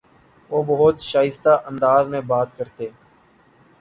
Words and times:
وہ 0.51 0.61
بہت 0.67 0.95
شائستہ 1.01 1.53
انداز 1.65 2.07
میں 2.07 2.21
بات 2.27 2.57
کرتے 2.57 2.89